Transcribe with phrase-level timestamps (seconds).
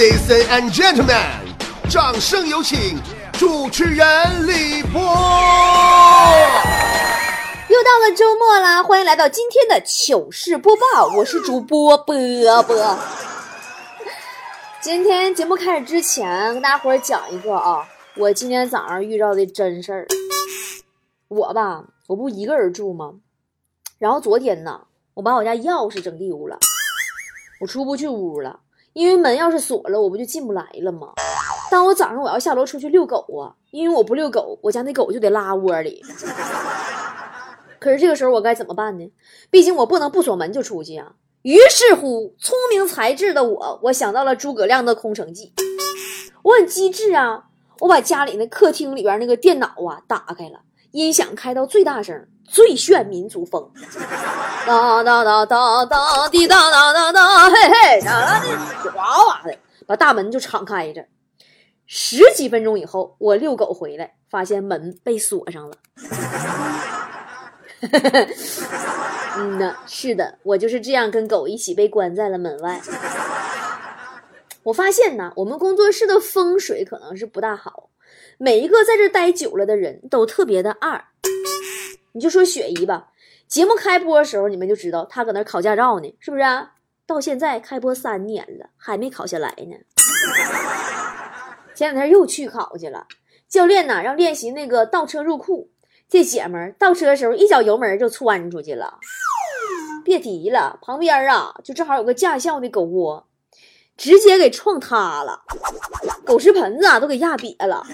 [0.00, 1.20] Ladies and gentlemen，
[1.90, 2.98] 掌声有请
[3.34, 4.98] 主持人李波。
[7.68, 12.16] 又到了周末啦，欢迎来到今天的糗事播报，我是主播波
[12.62, 12.98] 波。
[14.80, 17.86] 今天节目开始之前，跟大伙儿讲一个啊，
[18.16, 20.06] 我今天早上遇到的真事儿。
[21.28, 23.16] 我吧，我不一个人住吗？
[23.98, 24.80] 然后昨天呢，
[25.12, 26.58] 我把我家钥匙整丢了，
[27.60, 28.60] 我出不去屋了，
[28.92, 31.12] 因为门要是锁了，我不就进不来了吗？
[31.70, 36.02] 当我早上我要下楼出去遛狗啊，因为我不遛狗，我家那狗就得拉窝里。
[37.78, 39.10] 可是这个时候我该怎么办呢？
[39.48, 41.12] 毕竟我不能不锁门就出去啊。
[41.42, 45.54] 于是乎，聪明才智的我，我想到了诸葛亮的空城计。
[46.42, 47.44] 我很机智啊，
[47.78, 50.60] 我把家里那客厅里边那个电脑啊打开了，
[50.90, 53.70] 音响开到最大声，最炫民族风。
[54.66, 61.06] 哒哒哒哒哒滴哒哒哒哒，嘿嘿，哒哒的哗哗的，把大门就敞开着。
[61.86, 65.76] 十几分钟以后，我遛狗回来，发现门被锁上了。
[69.38, 72.80] 嗯呐，是的，我就是这样跟狗一起被关在了门外。
[74.64, 77.90] 我发现呢，我们工作室的风水可能是不大好，
[78.38, 81.04] 每一个在这待久了的人都特别的二。
[82.12, 83.08] 你就说雪姨吧，
[83.46, 86.42] 节目开播的时候你们就知道她搁那考驾照呢，是不是？
[87.06, 89.76] 到现在开播三年了，还没考下来呢。
[91.74, 93.06] 前两天又去考去了，
[93.48, 95.70] 教练呢让练习那个倒车入库。
[96.08, 98.98] 这姐们儿倒车的时候一脚油门就窜出去了，
[100.04, 103.26] 别提了，旁边啊就正好有个驾校的狗窝，
[103.96, 105.42] 直接给撞塌了，
[106.24, 107.86] 狗食盆子啊都给压瘪了。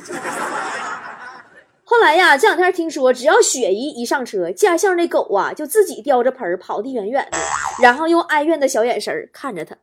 [1.88, 7.38] 后来呀，这两天听说，只要雪姨一上车，驾校那狗啊就自己叼着盆跑得远远的，
[7.80, 9.76] 然后用哀怨的小眼神看着他。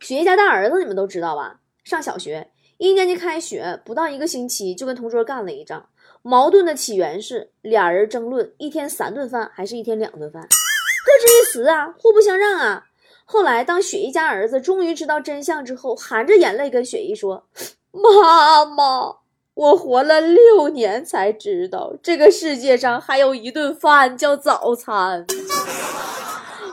[0.00, 1.60] 雪姨家大儿子你们都知道吧？
[1.84, 5.88] 上小学，一年级开学不到一个星期，就跟同桌干了一仗。
[6.22, 12.86] 矛盾的起源是俩人争论一天三顿饭还是一天两顿饭，各执一词啊，互不相让啊。
[13.24, 17.46] 后来当雪姨家儿子终于知道真相之后，含着眼泪跟雪姨说
[17.92, 19.18] ：“妈妈，
[19.58, 25.26] 我活了六年才知道这个世界上还有一顿饭叫早餐。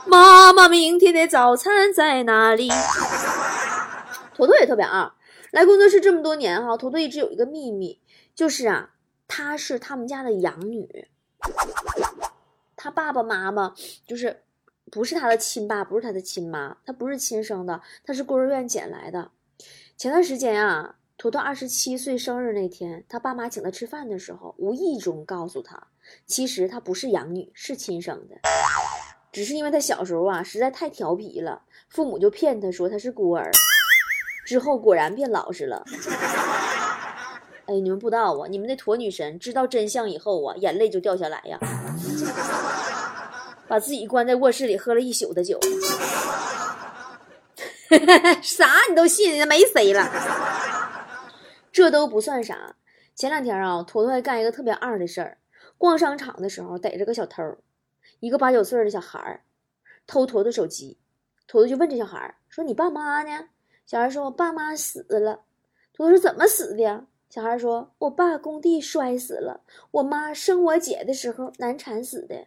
[0.06, 2.68] 妈妈，明天的早餐在哪里？”
[4.36, 5.10] 坨坨也特别二，
[5.50, 8.00] 来工作室这么多年哈，坨坨一直有一个秘密，
[8.34, 8.90] 就是啊。
[9.26, 11.08] 她是他们家的养女，
[12.76, 13.74] 她爸爸妈妈
[14.06, 14.44] 就是
[14.92, 19.32] 不是他的亲爸，不是他的亲妈，她不是亲生的，她是孤儿院捡来的。
[19.96, 25.82] 前段时间啊，坨坨二十七岁生日那天，他爸妈请他吃饭的时候，无意中告诉他，
[26.26, 28.36] 其实他不是养女，是亲生的，
[29.32, 33.50] 只是因为他小时候啊实在太调皮了，父母就骗他说他是孤儿，
[34.44, 35.82] 之后果然变老实了。
[37.64, 38.46] 哎，你们不知道啊！
[38.48, 41.58] 你们那坨女神知道真相以后啊，眼泪就掉下来呀，
[43.66, 45.58] 把自己关在卧室里喝了一宿的酒。
[48.42, 49.48] 啥你都信？
[49.48, 50.85] 没谁了。
[51.76, 52.74] 这都不算啥。
[53.14, 55.36] 前两天啊，坨坨还干一个特别二的事儿。
[55.76, 57.42] 逛商场的时候逮着个小偷，
[58.18, 59.42] 一个八九岁的小孩儿
[60.06, 60.96] 偷坨坨手机。
[61.46, 63.48] 坨坨就问这小孩儿说：“你爸妈呢？”
[63.84, 65.42] 小孩说：“我爸妈死了。”
[65.92, 69.60] 坨坨说：“怎么死的？”小孩说：“我爸工地摔死了，
[69.90, 72.46] 我妈生我姐的时候难产死的。”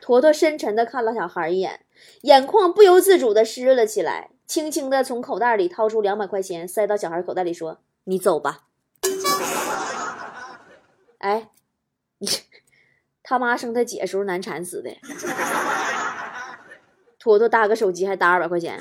[0.00, 1.84] 坨坨深沉的看了小孩一眼，
[2.22, 8.64] 眼眶不由自主的湿了起来，轻轻的从口袋里掏出两百块钱，塞到小孩口袋里，说：“你走吧。”
[11.18, 11.48] 哎，
[12.18, 12.28] 你
[13.22, 14.90] 他妈生他姐时候难产死的，
[17.18, 18.80] 坨坨搭个手机还搭二百块钱。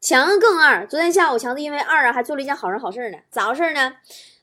[0.00, 3.18] 强子更二，昨天下午强子因为二啊，还做了一件好人好事呢。
[3.30, 3.96] 咋回事呢？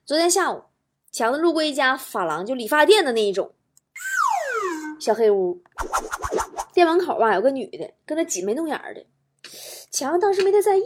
[0.05, 0.65] 昨天下午，
[1.11, 3.53] 强子路过一家发廊，就理发店的那一种
[4.99, 5.61] 小黑屋，
[6.77, 9.03] 店门口啊有个女的跟他挤眉弄眼的。
[9.89, 10.83] 强当时没太在意，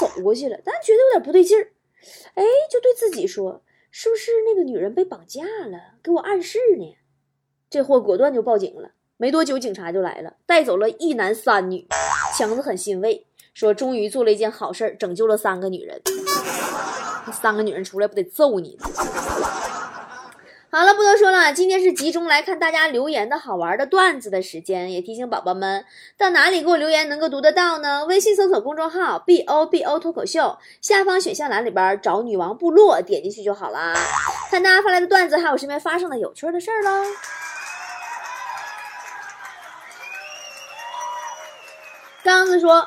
[0.00, 1.70] 走过去了，但觉得有点不对劲儿，
[2.34, 5.94] 哎，就对自己说：“是不是那个女人被绑架了？
[6.02, 6.96] 给我暗示呢？”
[7.70, 8.90] 这货果断就报警了。
[9.16, 11.86] 没多久，警察就来了，带走了一男三女。
[12.36, 13.28] 强子很欣慰。
[13.54, 16.02] 说终于做了一件好事，拯救了三个女人。
[17.26, 18.76] 那三个女人出来不得揍你？
[20.70, 24.92] 好了，不多说了，今天是集中来看大家留言的好玩的段子的时间。
[24.92, 25.82] 也提醒宝宝们，
[26.18, 28.04] 到哪里给我留言能够读得到呢？
[28.04, 33.94] 微信搜索公众号 “b o b o 脱口秀”，下方选项栏里边找“女王部落”，点进去就好啦。
[34.50, 37.02] 看大家发来的段子，还有身边发生的有趣的事儿喽。
[42.22, 42.86] 刚子说，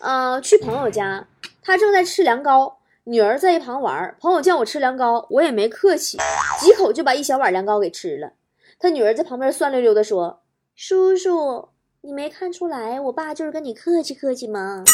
[0.00, 1.26] 呃，去朋友家，
[1.62, 2.76] 他正在吃凉糕，
[3.06, 6.16] 女儿在一旁玩，朋友叫我吃凉糕，我也没客气，
[6.58, 8.32] 几口就把一小碗凉糕给吃了。
[8.78, 10.40] 他女儿在旁边酸溜溜的说
[10.74, 11.68] ：“叔叔，
[12.00, 14.84] 你没看出来，我爸就是跟你客气客气吗？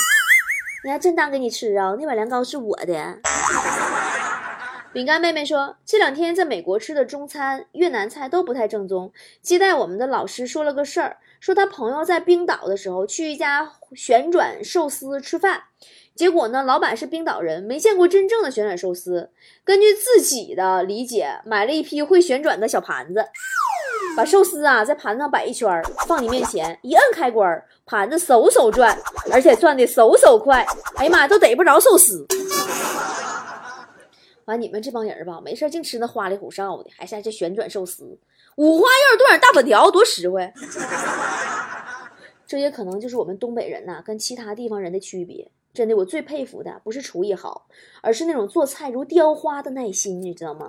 [0.83, 1.95] 你还真当给你吃啊？
[2.01, 3.21] 那碗凉糕是我的。”
[4.93, 9.13] 饼干妹妹说：“这两天在美国吃的中餐、越南菜都不太正宗。
[9.41, 15.63] 接待我们的老师说了个事儿，说他朋友在冰岛的时候去一家旋转寿司吃饭，
[16.21, 19.31] 结果呢，老板是冰岛人，没见过真正的旋转寿司。
[19.65, 23.25] 根据自己的理解，买了一批会旋转的小盘子，
[24.15, 28.95] 把寿司啊在盘子上摆一圈，放你面前，一摁开关，盘子嗖嗖转，
[29.33, 30.63] 而且转的嗖嗖快。
[30.97, 32.27] 哎呀妈，都逮不着寿司。”
[34.45, 38.19] 完，你们这帮人吧，没事净吃那花里胡哨的，还是这旋转寿司，
[38.57, 40.53] 五花肉炖点大粉条，多实惠。
[42.47, 45.51] 这也可能就是我们东北人呐，跟其他地方人的区别。
[45.73, 47.67] 真的，我最佩服的不是厨艺好，
[48.03, 50.67] 而是那种做菜如雕花的耐心，你知道吗？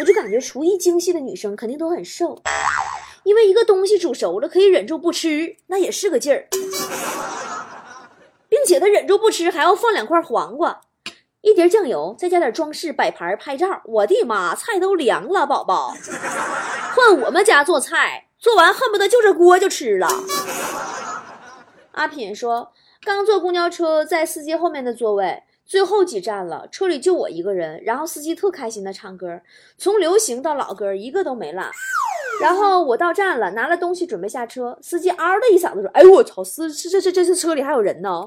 [0.00, 2.42] 我就感觉厨艺精细的女生肯定都很瘦，
[3.22, 6.48] 因为一个东西煮熟了可以忍住不吃，那也是个劲儿，
[8.48, 10.80] 并且她忍住不吃还要放两块黄瓜。
[11.42, 13.82] 一碟酱油，再加点装饰，摆盘拍照。
[13.84, 15.94] 我的妈，菜都凉了，宝宝。
[16.96, 20.08] 换我们家做菜，做完恨不得就着锅就吃了。
[21.92, 22.72] 阿品说，
[23.04, 27.82] 刚坐公交车，在司机后面的座位，最后几站了，车里就我一个人。
[27.84, 29.42] 然后司机特开心的唱歌，
[29.76, 31.62] 从流行到老歌，一个都没落。
[32.40, 38.26] 然后我到站了，拿了东西准备下车，司机嗷的一嗓子说：“哎呦我操，司这这这这车里还有人呢。”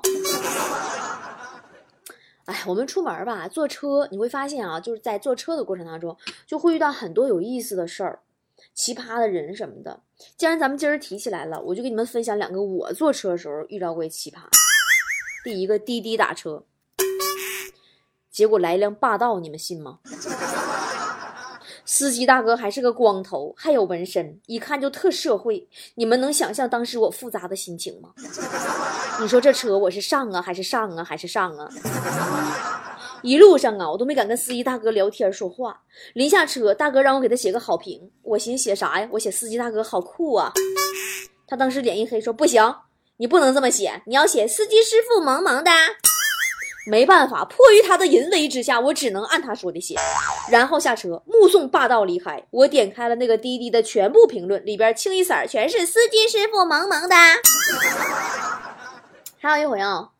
[2.46, 6.16] 哎，我们出门吧，坐车你会发现啊，就是在坐车的过程当中，
[6.46, 8.20] 就会遇到很多有意思的事儿、
[8.74, 10.00] 奇葩的人什么的。
[10.38, 14.38] 既然咱们今儿提起来了，我就给你们分享两个我坐车的时候遇到过奇葩。
[15.48, 16.66] 第一个，滴滴打车，
[18.30, 20.00] 结果来一辆霸道，你们信吗？
[21.86, 25.66] 司机大哥还是个光头，还有纹身，一看就特社会。
[25.96, 28.10] 你们能想象当时我复杂的心情吗？
[29.22, 31.70] 你说这车我是上啊，还是上啊，还是上啊？
[33.24, 35.82] 一路上啊，我都没敢跟司机大哥聊天说话。
[36.14, 39.08] 临下车，大哥让我给他写个好评，我寻思写啥呀？
[39.14, 40.52] 我写司机大哥好酷啊。
[41.48, 42.62] 他当时脸一黑，说不行，
[43.18, 45.72] 你不能这么写，你要写司机师傅萌萌的。
[46.90, 49.96] 没办法，迫于他的淫威之下，我只能按他说的写，
[50.50, 52.46] 然后下车目送霸道离开。
[52.50, 57.16] 我点开了那个滴滴的全部评论，里边清一色全是司机师傅萌萌的。
[59.40, 60.12] 还有一回啊，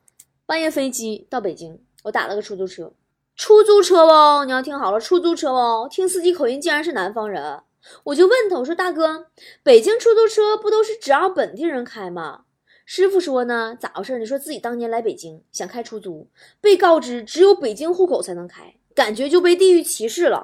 [0.46, 2.92] 半夜飞机到北京，我打了个出租车，
[3.38, 7.62] 出租车哦，你要听好了，出租车哦，听司机口音竟然是南方人，
[8.04, 9.28] 我就问他，我说大哥，
[9.64, 12.42] 北京出租车不都是只让本地人开吗？
[12.90, 14.18] 师傅说呢，咋回事？
[14.18, 16.26] 你说自己当年来北京想开出租，
[16.62, 20.42] 被告知只有北京户口才能开，感觉就被地域歧视了。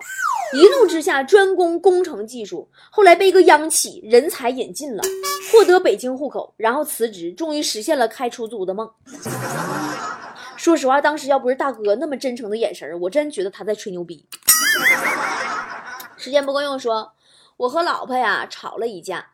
[0.54, 5.02] 一怒之下专攻工程技术，后来被一个央企人才引进了，
[5.54, 8.92] 获得北京户口，然后辞职，终于实现了开出租的梦。
[10.58, 14.28] 说实话，当时要不是大哥那么真诚的眼神，我真觉得他在吹牛逼。
[16.18, 17.14] 时间不够用，说
[17.56, 19.30] 我和老婆呀吵了一架。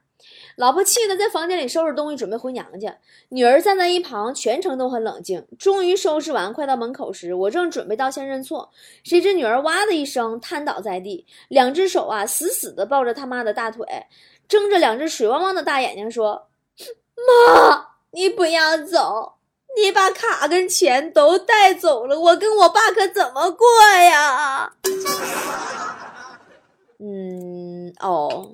[0.59, 2.93] 老婆气得在房间里收拾东西，准备回娘家。
[3.29, 5.47] 女儿站在一旁，全程都很冷静。
[5.57, 8.69] 终于收拾完，快到门口时，我正准备道歉认错，
[9.05, 13.85] 谁知女儿哇的一声瘫倒在地，两只手啊死死地抱着他妈的大腿，
[14.49, 16.49] 睁着两只水汪汪的大眼睛说
[17.15, 19.35] ：“妈，你不要走，
[19.81, 23.65] 你把卡跟钱都带走了，我跟我爸可怎么过
[24.03, 24.73] 呀？”
[26.99, 28.49] 嗯，哦。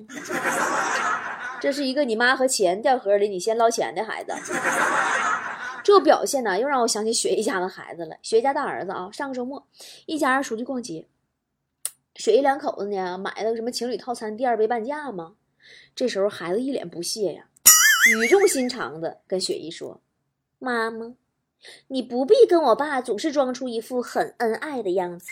[1.60, 4.32] 这是一个你妈和钱掉河里，你先捞钱的孩子。
[5.82, 8.16] 这表现呢，又让我想起雪姨家的孩子了。
[8.20, 9.66] 雪姨家大儿子啊，上个周末，
[10.06, 11.06] 一家人出去逛街，
[12.16, 15.34] 雪姨两口子呢，买了个什么情侣套餐，第二杯半价吗？
[15.94, 17.48] 这时候孩子一脸不屑呀，
[18.12, 20.00] 语重心长的跟雪姨说
[20.58, 21.14] ：“妈妈，
[21.88, 25.26] 你不必跟我爸总是装出一副很恩爱的样子，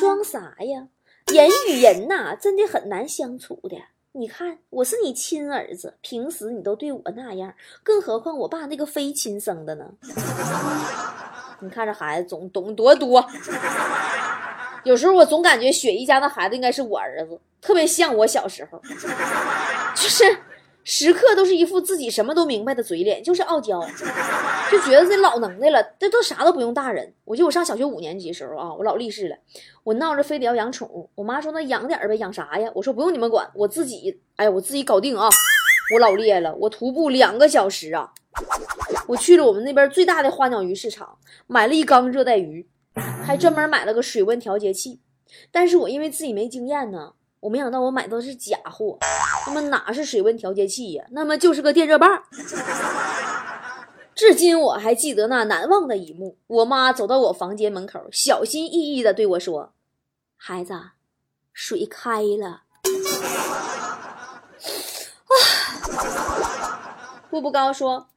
[0.00, 0.88] 装啥呀？
[1.26, 3.76] 人与人呐，真的很难相处的。”
[4.18, 9.84] 你看，我是你亲儿子，平时你都对我那样，更何况我爸那个非亲生的呢？
[11.60, 13.22] 你看这孩子总懂多多，
[14.84, 18.80] 有时候我总感觉雪姨家那孩子应该是我儿子，特别像我小时候，
[19.94, 20.24] 就是。
[20.88, 23.80] 时刻都是一副自己什么都明白的嘴脸，就是傲娇，
[24.70, 27.12] 就觉得自己老能耐了，这都啥都不用大人。
[27.24, 29.36] 我记得我上小学五年级的时候啊，我老励志了，
[29.82, 32.70] 我闹着非得要养宠物，我妈说那养点呗，养啥呀？
[32.72, 35.28] 我说不用你们管，我自己，哎呀，我自己搞定啊！
[35.92, 38.12] 我老厉害了，我徒步两个小时啊。
[39.08, 42.64] 我去了我们那边最大的花鸟鱼市场，买了一缸热带鱼，
[43.24, 45.00] 还专门买了个水温调节器。
[45.50, 48.96] 但是我因为自己没经验呢，我没想到我买的是假货。
[49.46, 51.04] 那么哪是水温调节器呀？
[51.10, 52.24] 那么就是个电热棒。
[54.14, 59.72] 至今我还记得那难忘的一幕：我妈走到我房间门口，小心翼翼地对我说
[60.36, 60.72] ：“孩子，
[61.52, 62.62] 水开了。
[65.92, 67.22] ”啊！
[67.30, 68.08] 步步高说：“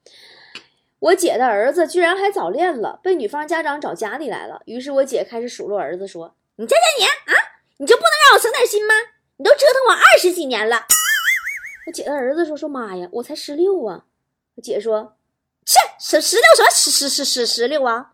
[0.99, 4.61] 我姐的儿子居然还早恋了，被女方家长找家里来了。
[4.65, 7.33] 于是我姐开始数落儿子说：‘你这些年啊，
[7.77, 8.93] 你就不能让我省点心吗？
[9.37, 10.85] 你都折腾我二十几年了。’
[11.89, 14.05] 我姐的儿子说：‘说妈呀，我才十六啊！’
[14.55, 15.15] 我姐说。”
[15.65, 18.13] 切，十十六什么十十十十十六啊？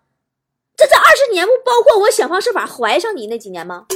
[0.78, 3.88] 这这二十年不包括我想方设法怀上你那几年吗？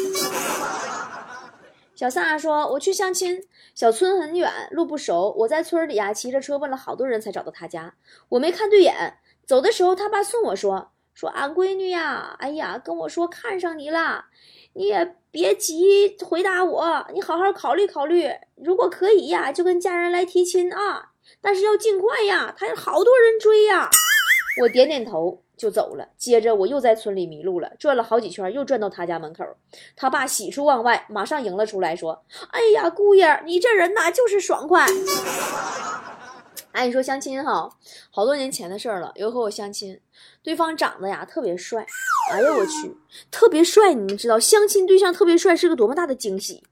[1.95, 5.33] 小萨说：“我去相亲，小村很远，路不熟。
[5.39, 7.95] 我在村里啊，骑着车问了好多人才找到他家。
[8.27, 14.23] 我没看对眼，走的时候他爸送我说：说俺闺女呀，哎呀，跟我说看上你了，
[14.71, 21.09] 你也别急回答我，你好好考虑考虑，如果可以呀，就跟家人来提亲啊。”
[21.41, 23.89] 但是要尽快呀，他有好多人追呀。
[24.61, 26.07] 我点点头就走了。
[26.15, 29.43] 接着我又在村里迷路了，转了好几圈，又转到他家门口。
[29.97, 34.87] 他爸喜出望外，马上迎了出来，说：“哎呀，姑爷，你这人呐就是爽快。”
[36.71, 37.69] 哎，你说相亲哈，
[38.11, 39.11] 好多年前的事儿了。
[39.15, 39.99] 有和我相亲，
[40.43, 41.85] 对方长得呀特别帅。
[42.31, 42.95] 哎呀，我去，
[43.31, 43.93] 特别帅！
[43.93, 46.63] 你们知道相亲对象特别帅是个多么大的惊喜？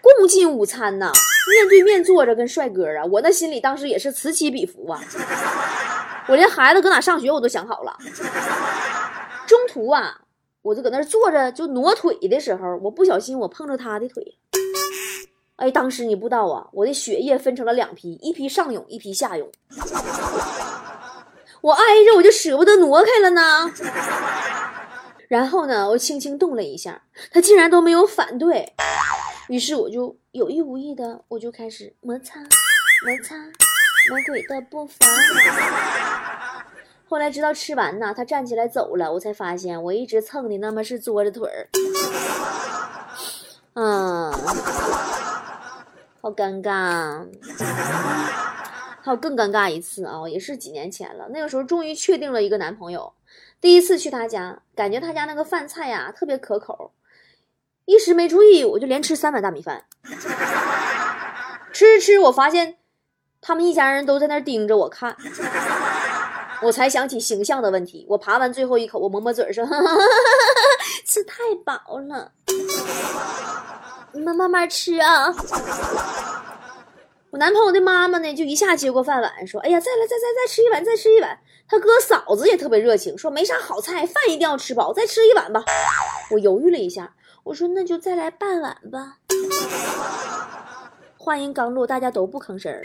[0.00, 1.12] 共进午餐呐。
[1.48, 5.00] 面对面坐着跟帅哥啊，我那心里当时也是此起彼伏啊。
[6.26, 7.96] 我连孩子搁哪上学我都想好了。
[9.46, 10.22] 中途啊，
[10.62, 14.36] 我就搁那坐着就挪腿的时候，我不小心我碰着他的腿。
[15.56, 19.50] 哎，当时你不知道啊，我的血液分成了两批，一批上涌，一批下涌。
[21.62, 23.72] 我挨着我就舍不得挪开了呢。
[25.28, 28.70] 然后呢，我轻轻动了一下，他竟然都没有反对。
[29.48, 34.94] 于是我就有意无意的，我就开始摩擦，摩擦，魔鬼的步伐。
[37.08, 41.68] 后来直到吃完呢，他站起来走了，我才发现我一直蹭的那么是桌子腿儿。
[43.74, 44.32] 嗯，
[46.26, 47.24] 好尴尬。
[49.00, 51.28] 还有更尴尬一次啊，也是几年前了。
[51.30, 53.12] 那个时候终于确定了一个男朋友，
[53.60, 56.90] 第一次去他家，感觉他家那个饭菜呀特别可口。
[57.84, 59.84] 一时没注意，我就连吃三碗大米饭。
[61.72, 62.78] 吃吃，我发现
[63.40, 65.16] 他们一家人都在那盯着我看，
[66.60, 68.04] 我才想起形象的问题。
[68.08, 69.64] 我扒完最后一口，我抹抹嘴说
[71.06, 72.32] ：“吃太饱了，
[74.16, 75.32] 你们慢慢吃啊。”
[77.30, 85.62] 我男朋友的妈妈呢，就一下接过饭碗，说：“哎呀，再来，再再再吃一碗，再吃一碗。”他哥嫂子也特别热情，说：“没啥好菜，饭一定要吃饱，再吃一碗吧。”
[86.32, 87.12] 我犹豫了一下。
[87.44, 89.18] 我说那就再来半碗吧。
[91.16, 92.80] 话音刚落，大家都不吭声了。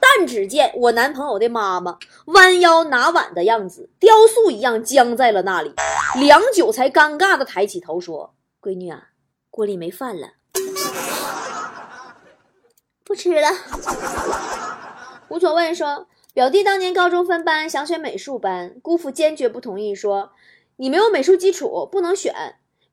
[0.00, 5.74] 但只见我男朋友的妈妈弯腰拿碗的样子，雕塑一样僵在了那里，
[6.20, 9.08] 良久才尴尬的抬起头说：“闺女啊，
[9.50, 10.32] 锅里没饭了，
[13.04, 13.48] 不吃了。”
[15.28, 20.32] 无所谓说，表弟当年高中分班，想选美术班，姑父坚决不同意，说。
[20.80, 22.32] 你没有美术基础，不能选。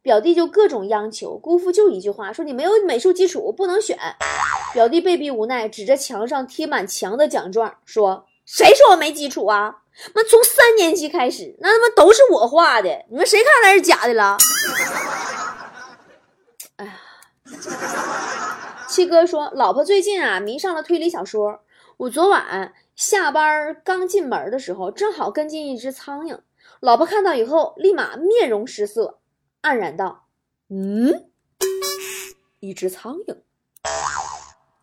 [0.01, 3.95] 表弟就各种央求，姑父就一句话说：“你没有美术基础，不能选。”
[4.73, 9.83] 表弟被逼无奈，指着墙上贴满墙的奖状说：“谁说我没基础啊？
[10.15, 14.35] 那从三年级开始，那他妈都是我画的，你们谁看来是假的了？”
[18.87, 21.61] 七哥说：“老婆最近啊迷上了推理小说。
[21.97, 26.39] 我昨晚下班刚进门的时候，正好跟进一只苍蝇。”
[26.81, 29.19] 老婆看到以后，立马面容失色，
[29.61, 30.27] 黯然道
[30.69, 31.29] ：“嗯，
[32.59, 33.37] 一只苍蝇。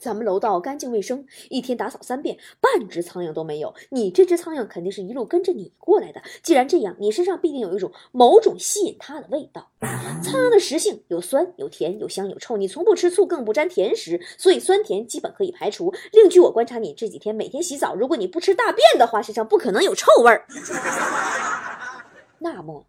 [0.02, 3.73] 咱们楼道干净卫生，一天打扫三遍，半只苍蝇都没有。
[3.88, 6.21] 你这只苍蝇肯定是一路跟着你过来的。
[6.42, 9.71] 既然这样，你身上必定有一种某种吸引它的味道。
[10.21, 12.56] 苍蝇的食性有酸、有甜、有香、有臭。
[12.56, 15.94] 你从不吃醋，更不沾甜食，所以酸甜基本可以排除。
[16.11, 20.44] 另据我观察，你这几天每天洗澡，如果你不吃大便的话，身上不可能有臭味儿。
[22.40, 22.85] ”那么，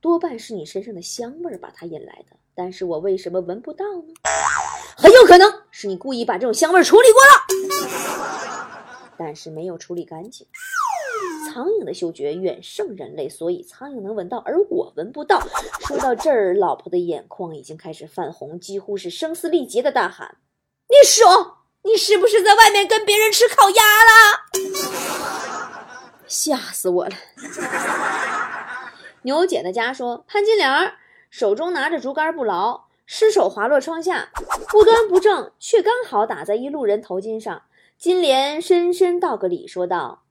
[0.00, 2.36] 多半是你身上的香味儿把它引来的。
[2.54, 4.14] 但是我为什么闻不到呢？
[4.96, 7.30] 很有可能是你故意把这种香味处理过了，
[9.18, 10.46] 但是没有处理干净。
[11.52, 15.40] 苍蝇的嗅觉远胜人类，所以苍蝇能闻到，而我闻不到。
[15.86, 20.38] 说到这儿，老婆的眼眶已经开始泛红，几乎是声嘶力竭的大喊
[20.90, 24.40] ：“你说你是不是在外面跟别人吃烤鸭了？
[26.26, 27.14] 吓死我了！
[29.22, 30.94] 牛姐的家说，潘金莲
[31.30, 34.30] 手中拿着竹竿不牢，失手滑落窗下，
[34.70, 37.62] 不端不正，却刚好打在一路人头巾上。
[37.98, 40.24] 金莲深深道个礼，说道：“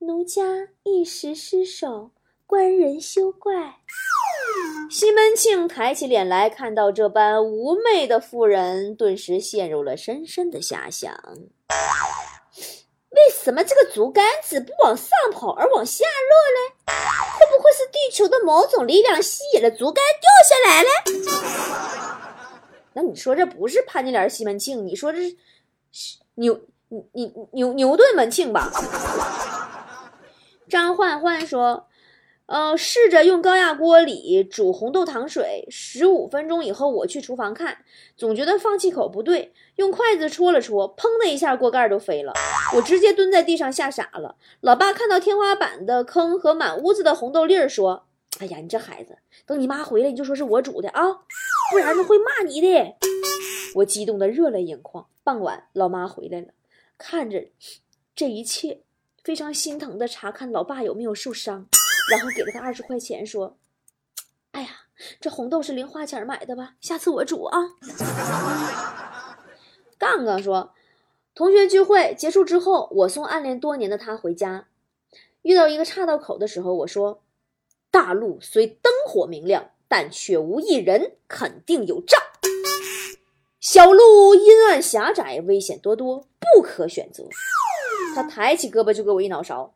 [0.00, 0.42] 奴家
[0.84, 2.12] 一时失手，
[2.46, 3.76] 官人休怪。”
[4.90, 11.12] 西门庆抬起脸来，看到这般妩媚的妇人，顿时陷入了深深的遐想。
[13.10, 16.94] 为什么这个竹竿子不往上跑而往下落呢？
[17.38, 20.88] 会不会是地球的某种力量吸引了竹竿掉下来了？
[22.94, 24.86] 那你说这不是潘金莲、西门庆？
[24.86, 25.30] 你说这
[25.90, 26.60] 是牛、
[27.12, 28.70] 牛、牛、牛顿、门庆吧？
[30.68, 31.88] 张焕焕说。
[32.46, 37.78] 呃，试着用高压锅里煮红豆糖水，十五分钟以后我去厨房看，
[38.14, 42.34] 总觉得放气口不对，用筷子戳了戳，砰的一下锅盖都飞了，
[42.76, 44.36] 我直接蹲在地上吓傻了。
[44.60, 48.04] 老爸看到天花板的坑和满屋子的红豆粒儿，说
[48.40, 51.00] ：“哎呀，你这孩子，等你妈回来你就说是我煮的啊，
[51.72, 52.96] 不然她会骂你的。”
[53.76, 55.08] 我激动的热泪盈眶。
[55.24, 56.48] 傍晚，老妈回来了，
[56.98, 57.48] 看着
[58.14, 58.82] 这一切，
[59.24, 61.68] 非常心疼的查看老爸有没有受伤。
[62.10, 63.56] 然后给了他二十块钱，说
[64.50, 64.68] ：“哎呀，
[65.20, 66.74] 这红豆是零花钱买的吧？
[66.80, 67.58] 下次我煮啊。”
[69.96, 70.74] 杠杠说
[71.32, 74.66] ：“同学聚会结束之后，我送暗恋多年的他回家，
[75.42, 77.22] 遇到一个岔道口的时候，我说
[77.92, 82.16] ：‘大路虽灯火明亮，但却无一人，肯定有诈。
[83.60, 87.22] 小路阴暗狭窄，危险多多，不可选择。’
[88.16, 89.74] 他抬起胳膊就给我一脑勺，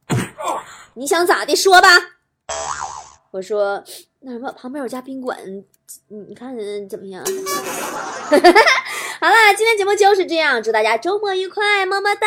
[0.94, 1.54] 你想咋的？
[1.54, 1.88] 说吧。”
[3.30, 3.84] 我说，
[4.20, 5.38] 那什么，旁边有家宾馆，
[6.08, 6.56] 你看
[6.88, 7.22] 怎么样？
[9.20, 12.26] 好了，今天节目就是这样，祝大家周末愉快，么么哒。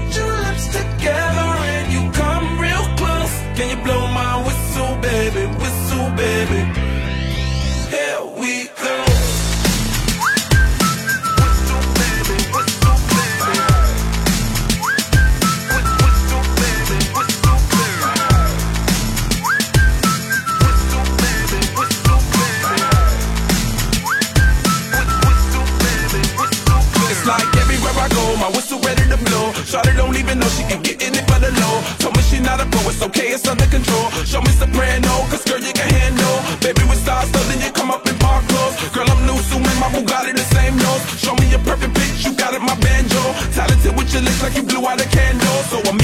[33.01, 34.09] okay, it's under control.
[34.25, 36.37] Show me soprano, cause girl you can handle.
[36.61, 38.77] Baby with stars, so then you come up in park clothes.
[38.93, 41.03] Girl I'm new, so my Bugatti the same nose.
[41.17, 43.21] Show me a perfect pitch, you got it, my banjo.
[43.53, 45.57] Talented with your lips like you blew out a candle.
[45.69, 46.00] So I'm